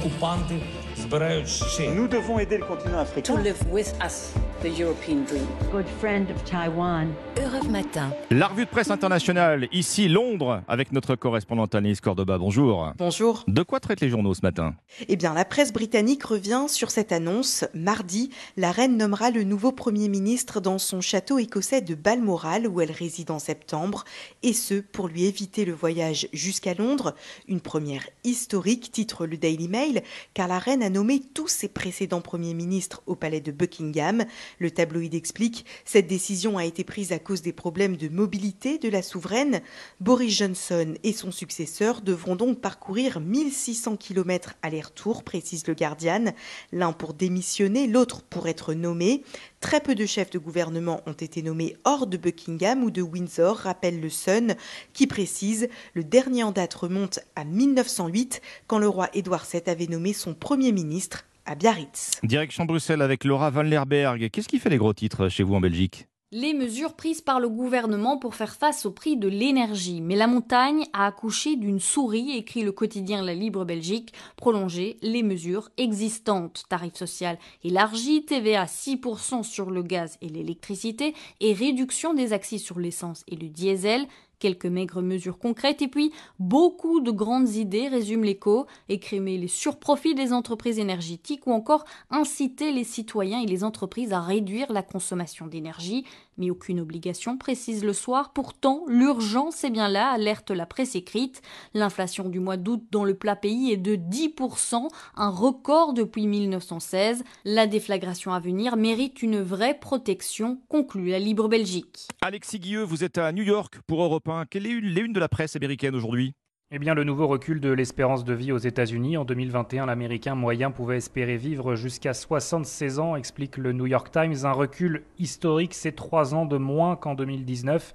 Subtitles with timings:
[0.00, 0.55] окупанти
[0.97, 1.83] збирають ще.
[1.89, 3.35] Nous devons aider le continent africain.
[3.35, 4.15] to live with us
[4.61, 5.47] The European dream.
[5.71, 7.07] good friend of Taiwan.
[7.37, 8.11] Europe Matin.
[8.29, 12.37] La revue de presse internationale, ici Londres, avec notre correspondante Annelise Cordoba.
[12.37, 12.91] Bonjour.
[12.97, 13.43] Bonjour.
[13.47, 14.75] De quoi traitent les journaux ce matin?
[15.07, 17.65] Eh bien, la presse britannique revient sur cette annonce.
[17.73, 22.81] Mardi, la reine nommera le nouveau Premier ministre dans son château écossais de Balmoral, où
[22.81, 24.03] elle réside en septembre,
[24.43, 27.15] et ce, pour lui éviter le voyage jusqu'à Londres.
[27.47, 30.03] Une première historique, titre le Daily Mail,
[30.33, 34.25] car la reine a nommé tous ses précédents premiers ministres au palais de Buckingham.
[34.59, 38.89] Le tabloïd explique, cette décision a été prise à cause des problèmes de mobilité de
[38.89, 39.61] la souveraine.
[39.99, 46.33] Boris Johnson et son successeur devront donc parcourir 1600 km aller-retour, précise le Guardian,
[46.71, 49.23] l'un pour démissionner, l'autre pour être nommé.
[49.59, 53.57] Très peu de chefs de gouvernement ont été nommés hors de Buckingham ou de Windsor,
[53.57, 54.55] rappelle le Sun,
[54.93, 59.87] qui précise le dernier en date remonte à 1908, quand le roi Édouard VII avait
[59.87, 62.11] nommé son premier ministre à Biarritz.
[62.23, 64.29] Direction Bruxelles avec Laura Van Lerberg.
[64.29, 66.07] Qu'est-ce qui fait les gros titres chez vous en Belgique?
[66.33, 69.99] Les mesures prises par le gouvernement pour faire face au prix de l'énergie.
[69.99, 75.23] Mais la montagne a accouché d'une souris, écrit le quotidien La Libre Belgique, prolonger les
[75.23, 76.63] mesures existantes.
[76.69, 82.79] Tarif social élargi, TVA 6% sur le gaz et l'électricité et réduction des axes sur
[82.79, 84.07] l'essence et le diesel.
[84.41, 90.15] Quelques maigres mesures concrètes et puis beaucoup de grandes idées, résume l'écho, écrémer les surprofits
[90.15, 95.45] des entreprises énergétiques ou encore inciter les citoyens et les entreprises à réduire la consommation
[95.45, 96.05] d'énergie.
[96.37, 98.31] Mais aucune obligation, précise le soir.
[98.33, 101.43] Pourtant, l'urgence est bien là, alerte la presse écrite.
[101.75, 107.23] L'inflation du mois d'août dans le plat pays est de 10%, un record depuis 1916.
[107.45, 112.07] La déflagration à venir mérite une vraie protection, conclut la Libre Belgique.
[112.21, 114.45] Alexis Guilleux, vous êtes à New York pour Europe 1.
[114.45, 116.33] Quelle est les une de la presse américaine aujourd'hui?
[116.73, 119.17] Eh bien, le nouveau recul de l'espérance de vie aux États-Unis.
[119.17, 124.45] En 2021, l'Américain moyen pouvait espérer vivre jusqu'à 76 ans, explique le New York Times.
[124.45, 127.93] Un recul historique, c'est trois ans de moins qu'en 2019.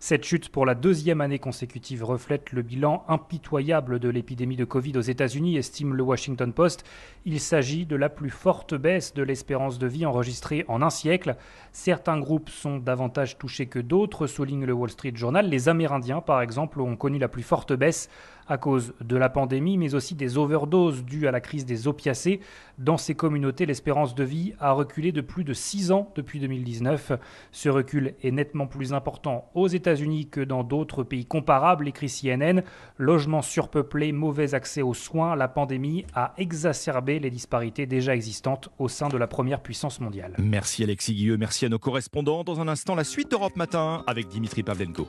[0.00, 4.96] Cette chute pour la deuxième année consécutive reflète le bilan impitoyable de l'épidémie de Covid
[4.96, 6.84] aux États-Unis, estime le Washington Post.
[7.24, 11.34] Il s'agit de la plus forte baisse de l'espérance de vie enregistrée en un siècle.
[11.72, 15.48] Certains groupes sont davantage touchés que d'autres, souligne le Wall Street Journal.
[15.48, 18.08] Les Amérindiens, par exemple, ont connu la plus forte baisse
[18.48, 22.40] à cause de la pandémie, mais aussi des overdoses dues à la crise des opiacés.
[22.78, 27.12] Dans ces communautés, l'espérance de vie a reculé de plus de 6 ans depuis 2019.
[27.52, 32.62] Ce recul est nettement plus important aux États-Unis que dans d'autres pays comparables, écrit CNN.
[32.96, 38.88] Logements surpeuplés, mauvais accès aux soins, la pandémie a exacerbé les disparités déjà existantes au
[38.88, 40.34] sein de la première puissance mondiale.
[40.38, 42.44] Merci Alexis Guilleux, merci à nos correspondants.
[42.44, 45.08] Dans un instant, la suite d'Europe Matin avec Dimitri Pavlenko.